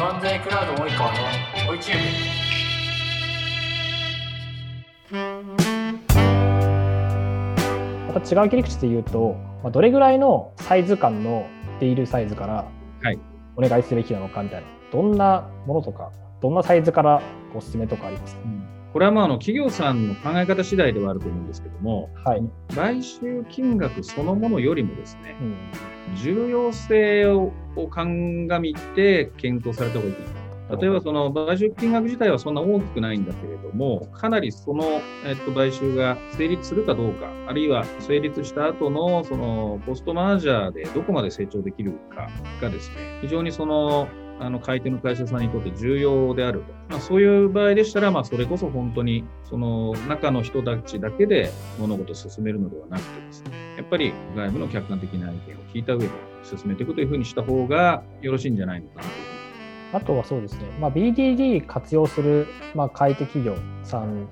[0.00, 1.18] M&A クラウド及川の？
[1.68, 1.98] 追いチュー
[5.10, 5.16] ブ
[8.14, 11.46] また違う切り口で言うと、まあ、どれぐらいのサイズ感の
[11.80, 12.66] ディールサイズから
[13.56, 16.10] お願いすべきなのかみたいな、どんなものとか
[16.40, 17.20] どんなサイズから
[17.54, 22.42] おすすめとかありますか、うんこれはまああの企業さんの考え方次第ではあると思うんですけども、はい、
[22.74, 27.52] 買収金額そのものよりもですね、うん、重要性を
[27.90, 30.40] 鑑みて検討された方がいい。
[30.78, 34.84] 例えばその買収金額自体はそんな大きくないんだけれども、かなりその、
[35.26, 42.28] えっと、買収が成立するかどうか、あるいは成立した後のそのポストマージャーでどこまで成長できるか
[42.62, 44.06] がですね、非常にその
[44.40, 46.72] あの買い手の会社さんにとって重要であると。
[46.88, 55.40] まあ、そういう場合でしたら、まあ、それこそ本当にその中の人たちだけで物事を進めるのではなくてですね、やっぱり外部の客観的な意見を
[55.72, 56.08] 聞いた上で
[56.42, 59.08] 進めていくというふうにした方がよろしいんじゃないのかなと
[59.92, 64.28] あとはそうですね、まあ、BDD 活用する、まあ、買い手企業さん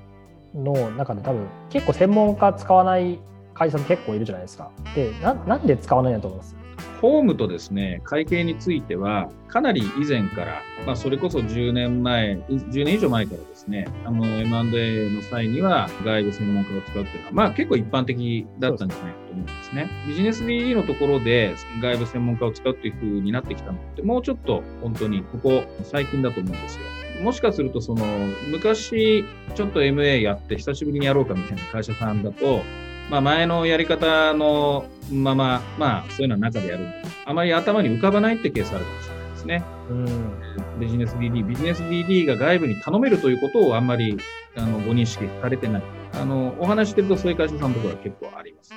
[0.54, 3.20] の中で多分結構専門家使わない
[3.54, 4.70] 会社さん結構いるじゃないですか。
[4.94, 6.54] で、ななんで使わないんだと思います？
[7.00, 19.88] ホームとですね、会計については、かなり以前から、まあ、それこそ10年前、10年以上前からですね、あの、M&A の際には外部専門家を使うっていうのは、まあ、結構一般的だったんじゃないかと思うんですね。
[20.06, 26.82] ビジネス DD のところで外部専門家を使うっていう風になってきたのって、もうちょっと本当にここ最近だと思うんですよ。
[27.22, 28.04] もしかすると、その、
[28.50, 29.24] 昔、
[29.54, 32.62] ちょっと MA やって久しぶりにやろうかみたいな会社さんだと、
[33.10, 36.86] まあ、前のやり方のまま、まあ、そういうのは中でやる
[37.24, 39.64] あまり頭に浮かばないってケースあるかもしれないですね。
[39.90, 44.18] うん、ビジネス DD、ビジネス DD が外部に頼めるということをあんまり
[44.56, 45.82] あのご認識されてない。
[46.14, 48.72] あのお話してるとそういう会社さんのところは結構あります。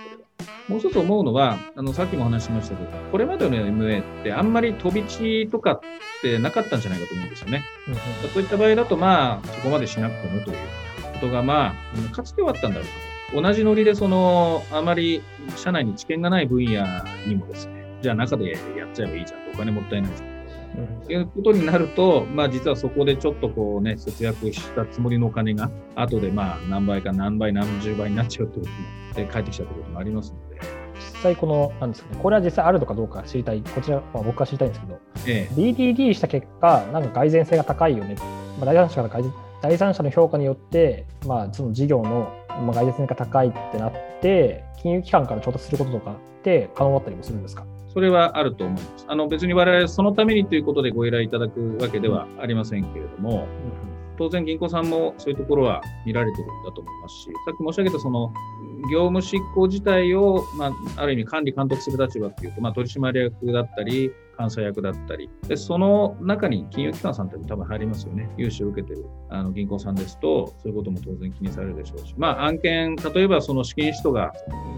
[0.67, 5.79] もう一つ思うのは、あのさっきも話しましたけど、これまでの MA ってあんまり飛び地とかっ
[6.21, 7.63] てなかったんじゃないかと思うんですよね。
[7.87, 7.95] うん、
[8.29, 10.57] そういった場合だと、まあ、そこまでしなくてもという
[11.13, 13.10] ことが、まあ、かつてはあったんだろうと。
[13.33, 15.21] 同じノリでその、あまり
[15.55, 16.85] 社内に知見がない分野
[17.27, 19.39] にもですね、じゃあ中でやっちゃえばいいじゃん。
[19.41, 20.31] とお金もったいないじゃん。
[20.73, 30.81] うん、いうことになると、まあ実はそこでちょっとこうね、節約したつもりのお金が、後でまあ何倍か何倍何十倍になっちゃうってことも、で帰ってきちゃったこともありますので。
[30.95, 38.15] 実際この、なんですかね、これは実際あるのかどうか知りたい、こちら、まあ、僕は知りたいんですけど、ええ、DDD した結果、なんか改善性が高いよね、
[38.59, 47.65] まあ、第三者から改善第三者の評価によって、まあ、その事業のまあ、外絶が高いってなって、金融機関から調達することとかって可能だったりもするんですか？
[47.93, 49.05] それはあると思います。
[49.07, 53.47] あの別に我々そのためにということでご依頼いただくわけではありませんけれども、
[54.21, 58.31] 当然銀行さんもそういうところは見られてるんだと思いますし、さっき申し上げたその
[58.91, 68.29] 業務執行自体を、まあ、ある意味管理監督する立場っていうと、まあ、取締役だったり、監査役だったり、でその中に金融機関さんって多分入りますよね。
[68.37, 74.33] 融資を受けてるあの銀行さんですと、そういうことも当然気にされるでしょうし、まあ、案件、例えばその資金使途が、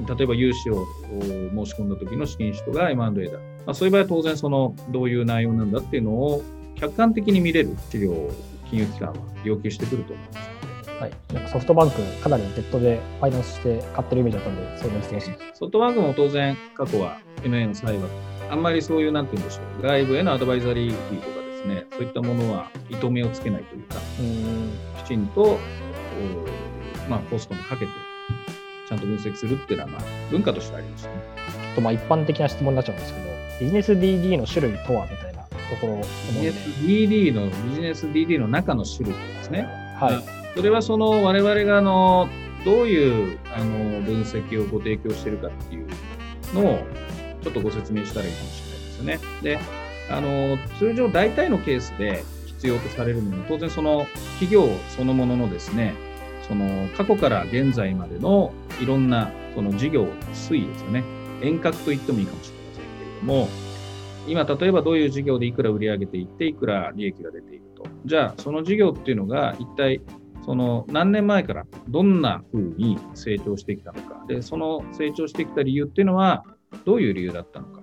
[0.08, 0.86] 例えば融資を
[1.20, 3.40] 申し込んだ時の資金使途が M&A だ。
[3.66, 6.42] まあ、そういう場合は当然そのどういう内容なんだっていうのを
[6.76, 8.30] 客観的に見れる治療
[8.74, 10.90] 金融機関は要求してくると思います。
[11.00, 15.32] はい、なんかソフトバンク、かなりデッドでファイナンスして買ってるイメージだったんで、そういうのします。
[15.54, 18.08] ソフトバンクも当然、過去は MA の際は、
[18.50, 25.60] あんまりそういう、なんて言うんでしょう、外部へのアドバイザリーフィーとかですね、そういったものは糸目をつけないというか、うきちんと、
[27.08, 27.92] まあ、コストもかけて、
[28.88, 30.02] ちゃんと分析するっていうのは、まあ、
[30.32, 31.12] 文化としてありますね。
[31.76, 33.26] とまあ一般的な質問になっちゃうんですけど、
[33.60, 35.33] ビジネス DD の種類とはみたいな
[35.76, 36.02] ところ
[36.34, 39.68] ビジネス DD の、ビジネス DD の中の種類ですね。
[40.00, 40.56] はい。
[40.56, 42.30] それはその我々があの
[42.64, 45.88] どういうあの分析をご提供しているかっていう
[46.54, 46.80] のを
[47.42, 48.62] ちょっとご説明したらいいかもし
[49.00, 49.60] れないですよね。
[49.60, 49.60] で、
[50.12, 54.06] あの通常大体のケースで必要とされるのは当然その
[54.40, 55.96] 企業そのもののですね、
[56.48, 61.04] その過去から現在までのいろんなその事業推移ですよね。
[61.42, 63.50] 遠隔と言ってもいいかもしれませんけれども、
[64.28, 67.84] 今例えばどういう事業でいくら売り上げていって、いくら利益が出ていると。
[68.06, 70.02] じゃあその事業っていうのが一体
[70.46, 76.44] その何年前からどんな風に成長してきたのか、で、その成長してきた理由っていうのは
[76.86, 77.82] どういう理由だったのか、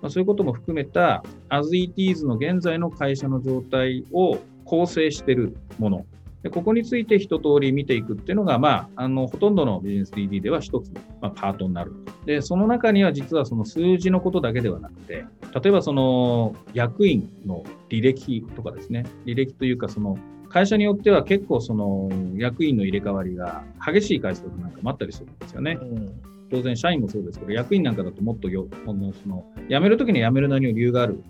[0.00, 6.06] まあ、そういうことも含めた as it is の現在の会社の状態を構成してるもの。
[6.42, 11.92] でここについて一通り見ていくっていうのが、まあ、あのほとんどのビジネス DD では一つの、まあ、パートになる。
[12.26, 15.24] で、その中には実はその数字のことだけではなくて、
[15.60, 20.16] 例えばその役員の履歴とかですね、履歴というかその
[20.48, 25.76] 会社によっては結構その役員の入れ替わりが激しい会社とかなんかもあったりするんですよね。
[25.80, 26.20] うん、
[26.50, 31.22] 当然社員もそうですけど、役員なんかだともっとよ、このその辞めるときに辞めるなりの理由がある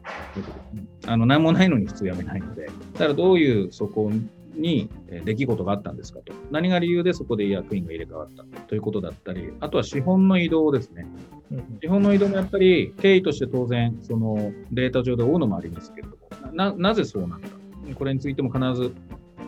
[1.06, 4.10] あの何もないのに普通辞めないので、だからどういうそこ
[4.58, 4.90] に
[5.24, 6.32] 出来事があったんですかと。
[6.50, 11.06] 何が理由でそこで役員が入れ替わったということだったり、あとは資本の移動ですね。
[11.80, 17.48] 資本の移動もやっぱり経緯として当然、そのデータ上で追うのもありますけれども、ななぜそうなんだ
[17.94, 18.94] これについても必ず、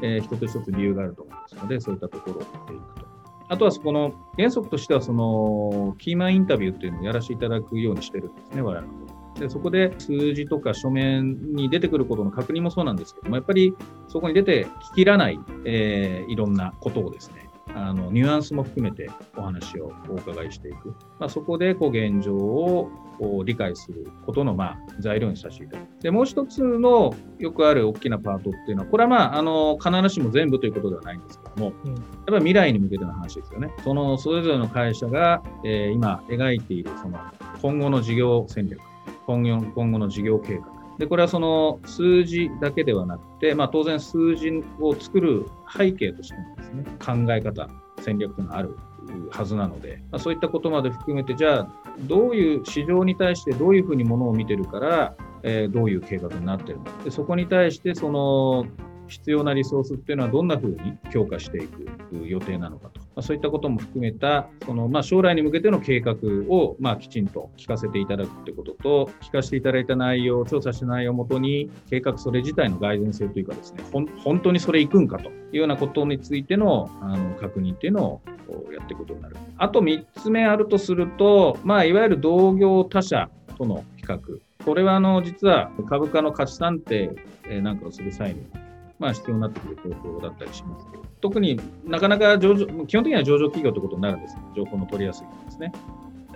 [0.03, 3.07] えー、一つ一つ理由があると思いますので、そういったところを見ていくと。
[3.49, 13.75] あとはそこの原則としてはそのキーマンインタビューっていうのをやらせていただくようにしてるんですね、我々のでそこで数字とか書面に出てくることの確認もそうなんですけども、やっぱり
[14.09, 20.89] そこに出て聞き入らない、えー、いろんなことをですね、あのニュアンスも含めてお話をお伺いしていく、
[21.19, 22.91] まあ、そこでこう現状を
[23.45, 26.03] 理解することのまあ材料にさせていただく。
[26.03, 33.71] でもう一つのよくある大きなパートっていうのは、これはまああの必ずしも全部ということではないんですけども、うん、やっぱり未来に向けての話ですよね。
[33.85, 37.19] そのそれぞれの会社が、えー、今描いているその
[37.63, 38.81] 今後の事業戦略、
[39.37, 40.81] 今後今後の事業計画。
[40.99, 44.51] で、これはその数字だけではなくて、まあ当然数字
[44.81, 45.47] を作る
[45.77, 47.69] 背景としてもですね、考え方、
[48.01, 48.77] 戦略というのがある
[49.31, 57.03] はずなので、まあ、そういったことまで含めて、じゃあ、どういう市場に対してどういうふうにものを見てるから、えー、どういう計画になってるのか。
[57.05, 58.67] でそこに対して、その
[59.09, 61.87] 必要なリソースっていうのはどんなふうに強化していく
[62.27, 66.15] 予定なのかと、ま、そういったことも含めたその、ま、将来に向けての計画
[66.49, 78.23] を、ま、きちんと聞かせていただくということと聞かせていただいた内容調査した内容をもとに計画それ自体の蓋然性というかですね本当にそれ行くんかというようなことについてのあの確認っていうのを
[78.73, 79.37] やっていくことになる。
[79.59, 83.29] あと3つ目あるとすると、まあ、いわゆる同業他社
[83.59, 84.19] との比較。
[84.65, 87.15] これはあの実は株価の価値算定
[87.63, 88.47] なんかをする際に
[89.01, 95.73] まあ、必要になってくる方法だったりしますけど、特になかなか上場、基本的には上場企業ということになるんです情報の取りやすいんですね。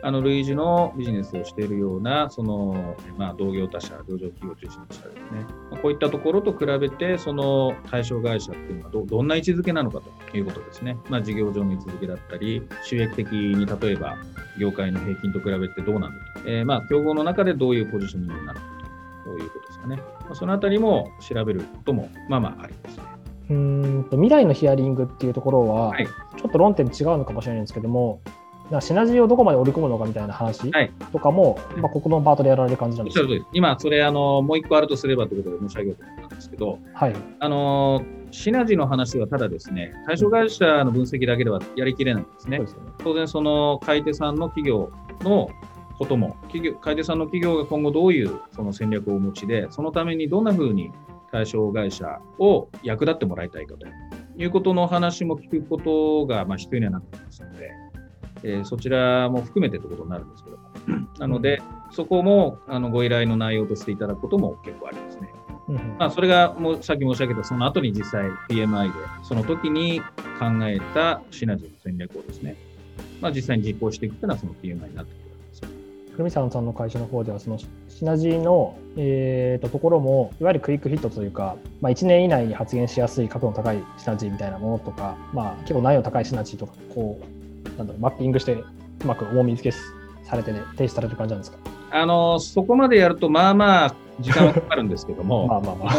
[0.03, 10.99] あの類似のビジネスをしているような、その、まあ、同業他社、上場企業を中心にしたですね、ま、こういったところと比べて、その対象会社っていうのはどどんな位置づけなのかということですね。
[11.09, 14.19] まあ、事業上の位置づけだったり、収益的に例えば、
[14.59, 16.51] 業界の平均と比べてどうなんだと。
[16.51, 18.75] えー、まあ、競合の中でどういうポジショニングになるのか
[19.25, 20.03] ということかね。
[20.33, 23.03] そのあたりも調べることもまあまあありますね。
[23.51, 28.21] うんと未来のヒアリングっていうところは、はい、ちょっと論点違うのかもしれないんですけども、
[28.71, 30.71] なシナジーをどこまで織り込むのかみたいな話
[31.13, 42.59] とかも、はい、まあ、ここのパートでやられる感じなんですか今、それあの、もう一個あるとすればということで申し上げようと思ったんですけど、はい、あのシナジーの話はただですね、対象会社の分析だけではやりきれないんですね。
[42.67, 44.91] すね当然、その買い手さんの企業
[45.21, 45.51] の
[45.99, 50.91] ことも、企業、楓さんの企業が今後どういうその戦略をお持ちで、そのためにどんなふうに
[51.31, 53.87] 対象会社を役立ってもらいたいかと
[54.37, 57.70] いうことの話も聞くことがまあ必要にはなってきますので、
[58.44, 60.62] えー、そちらも含めてということになるんですけども、
[61.19, 65.29] なので、そこもあのご依頼の内容としていただくことも結構ありますね。
[65.99, 68.93] まあ、それがもうさっき申し上げたその後に実際 PMI で
[69.23, 70.00] その時に
[70.38, 72.56] 考えたシナジーの戦略をですね、
[73.23, 75.24] まあ、実際に実行していくというのはその PMI になって
[76.15, 88.65] くる久美さんさんの会社の方ではそのシナジーの、えーと、ところもいわゆるクイックヒットというか、まあ、1年以内に発言しやすい角の高いシナジーみたいなものとか、まあ、結構難易度高いシナジーとかこうなんだろうマッピングしてう
[89.05, 89.77] まく重み付け
[90.25, 91.59] されて、ね、停止されてる感じなんですか？
[91.94, 95.94] あのそこまでやるとまあまあ時間はかかるんですけども、 まあまあまあ。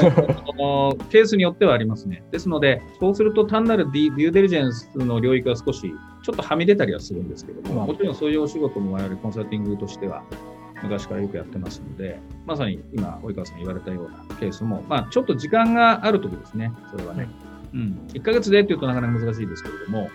[1.10, 2.24] ケースによってはありますね。
[2.32, 10.24] ですので、そうすると単なるデューデリジェンスの領域は少しちょっとはみ出たりはするんですけども、もちろんそういうお仕事も我々コンサルティングとしては
[10.82, 17.28] 昔からよくやってますので、まさに今、及川さん言われたようなケースも、まあ、ちょっと時間があるときですね、それはね。
[17.76, 20.08] うん、1ヶ月でっていうとなかなか難しいですけれども、も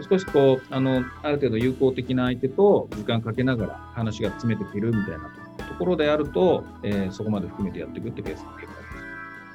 [0.00, 5.30] う少しこう、あの、ある程度有効的な相手と時間かけながら話が詰めてくるみたいな
[5.68, 8.86] ところであると、えー、そこまで含めてやっていくってケースが結構あり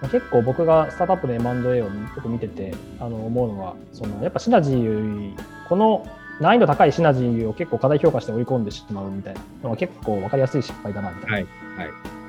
[0.01, 0.12] ます。
[0.12, 1.89] 結構僕がスタートアップで M&A をよ
[2.22, 5.34] く見ててあの思うのはそのやっぱシナジー
[5.68, 6.06] この
[6.39, 11.54] 難易度高いシナジーを結構過大評価して追い込んでしまうみたいなのは結構分かりやすい失敗だなみたいなと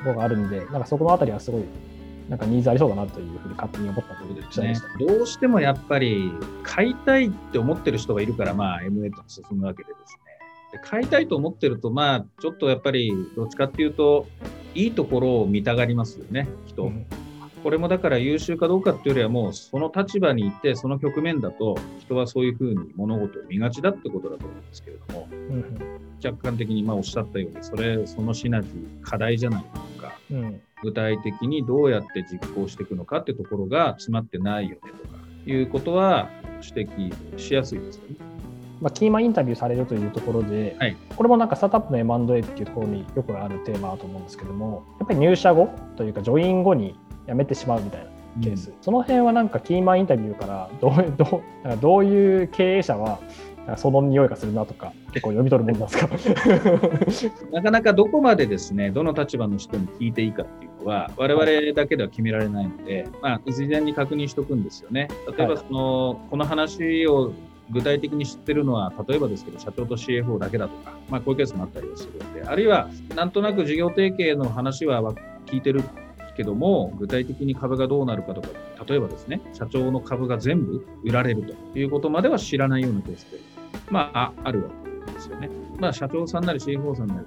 [0.05, 1.63] ころがあるんで、なんかそこのあたりはすごい
[2.29, 4.75] なんかニーズありそうだなというふうに勝手に思ったというでね。
[4.99, 6.31] どうしてもやっぱり
[6.63, 10.29] 買いたいって思ってる人がいるから、まあ MA と進むわけでですね。
[10.73, 14.27] で買いたいと思ってると、まあ、ちょっとやっぱり、どっちかっていうと、
[14.75, 16.85] いいところを見たがりますよね、人。
[16.85, 17.07] うん、
[17.63, 25.79] これもだから優秀かどうかっていうよりは、もうその立場にいて、その局面だと、人はそういうふうに物事を見がちだってことだと思うんですけれども、うん、
[26.21, 29.65] 客観的にまあおっしゃったように、それ、そのシナジー、課題じゃない
[29.97, 36.29] とか、うん、具体的にどうやって実行していくのかってところが詰まってないよねとかいうことは
[36.63, 38.17] 指摘しやすいですよね。
[38.81, 46.97] まあ、キーマンインタビューされるというところで、はい、これもなんかスタートアップの M&A っていうところによくあるテーマだと思うんですけどもやっぱり入社後というかジョイン後に
[47.29, 48.07] 辞めてしまうみたいな
[48.43, 51.43] ケース、うん、その辺はなんかキーマンインタビューからどうど
[51.75, 53.19] うどういう経営者は
[53.77, 57.37] その匂いがするなとか、結構読み取るもんなんですか？
[57.53, 65.09] なかなかどこまでですね、どの立場の人に聞いていいかっていうのは、我々だけでは決められないので、まあ、事前に確認しておくんですよね。
[65.37, 67.33] 例えばその、はい、この話を
[67.71, 75.03] 具体的に知ってるのは、例えばですけど、社長と CFO だけだとか、まあ、こういうケースもあったりはするので、あるいは、なんとなく事業提携の話は
[75.45, 75.83] 聞いてる
[76.39, 78.49] けども、具体的に株がどうなるかとか、
[78.89, 83.39] 例えばですね、社長の株が全部売られるということまでは知らないようなケースで、
[83.91, 84.71] まあ、あるわ
[85.07, 85.51] けですよね。
[85.79, 87.27] まあ、社長さんなり CFO さんなり、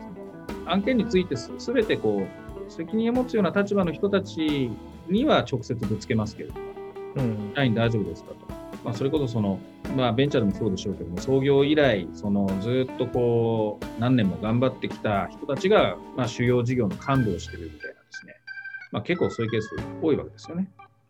[0.65, 4.71] 案件についてすべてこう、責任を持つような立場の人たち
[5.09, 6.61] には直接ぶつけますけれども、
[7.17, 8.37] うん、社員大丈夫ですかと。
[8.85, 9.59] まあ、それこそその、
[9.97, 17.90] まあ、ベンチャーでもそうでしょうけども、創業以来、そのずっとこう、何年も頑張ってきた人たちが、まあ、主要事業の幹部をしてるみたい
[18.91, 19.69] まあ、結構そういうケース
[20.01, 20.69] 多いわけですよね。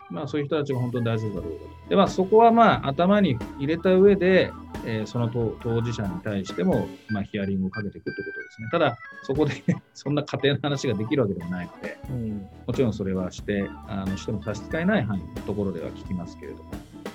[0.09, 1.65] まあ、そういう人たちが本当に大丈夫かどうか。
[1.89, 4.51] で、まあ、そこはまあ、頭に入れた上で、
[4.85, 8.67] えー、その当事者に対しても、まあ、ヒアリングをかけていくということですね。
[8.71, 9.53] ただ、そこで
[9.93, 16.71] そんな家庭の話ができるわけでもないので、うん、もちろんそれはして、あのしても差し支えない範囲のところでは聞きますけれども。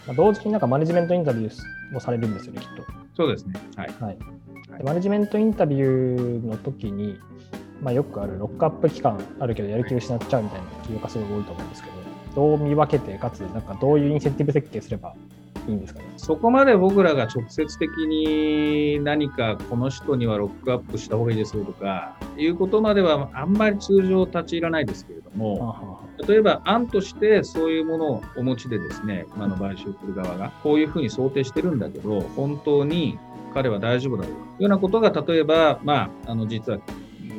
[0.07, 2.85] まあ、同時になんかマネジメントインタビューもされるんですよね、きっと。
[3.15, 3.55] そうですね。
[3.77, 3.89] はい。
[4.01, 4.13] は
[4.81, 7.19] い、マネジメントインタビューの時に、
[7.83, 11.97] まあ、よくあるロックアップ期間あるけどやる気を失っちゃうみたいな企業家すごい多いと思うんですけど、
[12.35, 15.15] どう見分けて、かつ、なんかどういうインセンティブ設計すれば
[15.69, 16.07] いいんですかね？
[16.17, 33.19] そこまで僕らが直接的に何かこの人にはロックアップした方がいいですよとかいうことまではあんまり通常立ち入らないですけれども、例えば案としてそういうものをお持ちでですね、今の買収する側がこういうふうに想定してるんだけど、本当に
[33.53, 36.79] 彼は大丈夫だろうというようなことが例えば、まあ、あの実は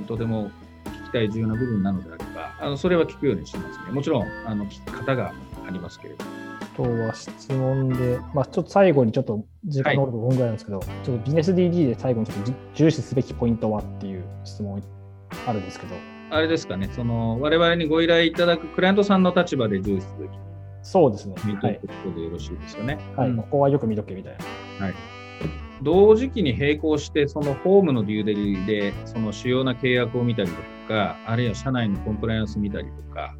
[0.08, 0.50] とても
[0.86, 3.92] 聞きたい重要な部分なのであれば、あのそれは聞くようにしますね。
[3.92, 5.34] もちろんあの聞き方が
[5.68, 6.38] ありますけれども。
[6.78, 14.82] とは質問で、まあ、ちょっと最後にちょっと時間の5分ぐらいなんですけど、はい、ちょっとビジネス DD で最後にちょっと重視すべきポイントはっていう質問
[15.48, 15.96] あるんですけど。
[16.30, 20.32] あれですかね、その我々にご依頼いただくクライアントさんの立場で重視すべき。
[20.84, 21.36] そうですね。
[21.46, 23.00] 見とくことでよろしいですよね。
[23.16, 24.38] はい、うん、ここはよく見とけみたい
[24.80, 24.86] な。
[24.86, 25.17] はい。
[25.84, 30.56] 同時期に並行して、そのホームのデューデリで、その主要な契約を見たりと
[30.88, 33.36] か、あるいは社内のコンプライアンス見たりとか、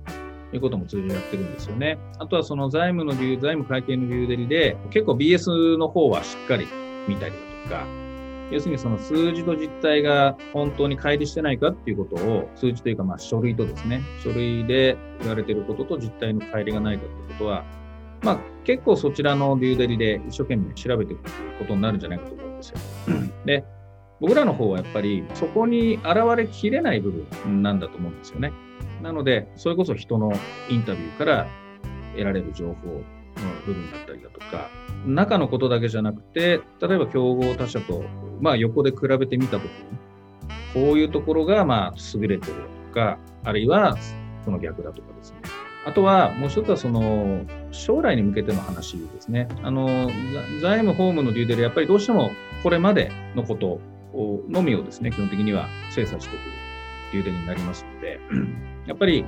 [0.54, 1.98] いうことも通常やってるんですよね。
[2.20, 6.68] あとはその財務の理由、財務会計の理由デリで、結構 BS の方はしっかり
[7.08, 8.08] 見たりだとか、
[8.50, 17.66] 要するにその数字と実態が本当に乖離してないかっていうことを、数字というかまあ書類とですね、書類で言われてることと実態の乖離がないかってことは、
[18.22, 21.24] まあ結構そちらのビューデリで一生懸命調べていく
[21.60, 22.78] ことになるんじゃないかと思うんですよ。
[23.46, 23.64] で、
[24.20, 28.52] 僕らの方はやっぱりそこに現れきれない部分なんだと思うんですよね。
[29.02, 30.34] なので、それこそ人の
[30.70, 31.48] インタビューから
[32.14, 33.04] 得られる情報の
[33.66, 34.70] 部分だったりだとか、
[35.06, 38.04] 中のことだけじゃなくて、例えば競合他社と、
[38.42, 39.72] まあ、横で比べてみたときに、
[40.74, 42.54] こういうところがまあ優れてる
[42.90, 43.96] とか、あるいは
[44.44, 45.38] その逆だとかですね。
[45.88, 49.48] あとは、もう一つはその、将来に向けての話ですね。
[49.64, 50.12] あの、
[50.62, 52.30] 財務法務のデューデル、やっぱりどうしても
[52.62, 53.80] これまでのこと
[54.50, 56.40] のみをですね、基本的には精査してくる
[57.14, 58.20] デューデルになりますので、
[58.86, 59.24] やっぱり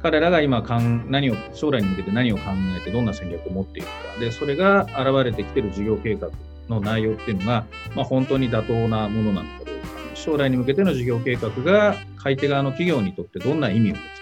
[0.00, 2.42] 彼らが今かん何を将来に向けて何を考
[2.80, 4.20] えてどんな戦略を持っているか。
[4.20, 6.30] でそれが現れてきている事業計画
[6.68, 9.86] の内容っていうのが、まあ、本当に妥当なものなのかどうか。
[10.14, 14.15] 将来に向けての事業計画が買い手側の企業にとってどんな意味を持つ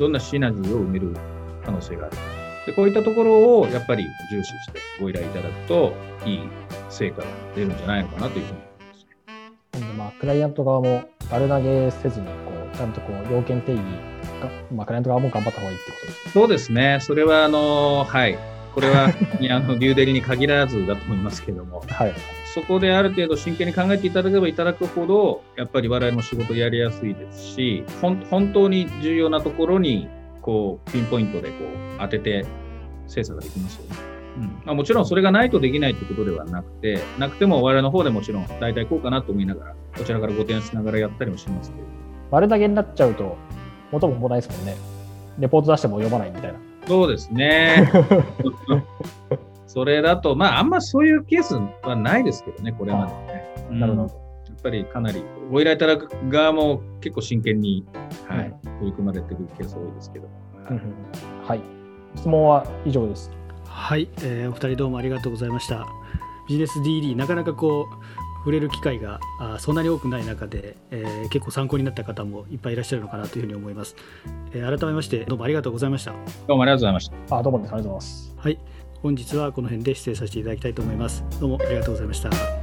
[0.00, 1.14] どんなシナジーを埋める
[1.62, 2.22] 可能性があるか
[2.66, 5.92] でこういったところをやっぱり重視してご依頼いただくと
[6.24, 6.40] いい
[6.88, 9.92] 成果が出るんじゃないのかなというふうに思いますね。
[9.98, 12.32] まあ、クライアント側も丸投げせずにこ
[12.74, 13.80] ちゃんとこう要件定義
[14.40, 16.98] が、まあ、クライアント側も頑張った方がいいってことですそうですね。
[17.02, 18.38] それは、あの、はい。
[18.74, 19.08] これは、あ
[19.60, 22.14] の、デューデリに限らずだと思いますけども、はい。
[22.54, 30.08] そこである程度真剣に考えていただければいただくほど、やっぱり我々も仕事やりやすいですし、本当に重要なところに、
[30.42, 32.46] こう、ピンポイントでこう、当てて
[33.06, 33.96] 精査ができますよね。
[34.38, 41.84] うんまあ、もちろんそれがないとできないってことではなくて、なくても我々の方でもちろん大体こうかなと思いながら、こちらからご提案しながらやったりもしますけど。
[42.30, 43.36] 丸投げになっちゃうと、
[43.90, 44.76] 元も子もないですもんね。
[45.38, 46.69] レポート出しても読まないみたいな。
[46.90, 47.88] そうですね。
[49.68, 51.54] それだと、まあ、あんまそういうケース
[51.86, 53.78] はないですけどね、これまでね。
[53.78, 54.02] なるほど。
[54.02, 57.86] やっぱりかなり、ご依頼いただく側も結構真剣に、
[58.26, 60.26] はい、取り組まれてるケース多いですけど。
[60.64, 60.80] はい、
[61.46, 61.60] はい。
[62.16, 63.30] 質問は以上です。
[63.64, 65.86] はい、えー、お二人どうもありがとうございました。
[66.48, 73.96] ビジネス DD なかなかこう触れる機会があそんなに多くない中で、えー、結構参考になった方もいっぱいいらっしゃるのかなというふうに思います、
[74.52, 76.12] えー、改めましてどうもありがとうございました。
[76.46, 77.36] どうもありがとうございました。
[77.36, 78.34] あどうもありがとうございます。
[78.36, 78.58] はい。
[79.02, 81.24] 本日はこの辺で失礼させていただきたいと思います。
[81.40, 82.59] どうもありがとうございました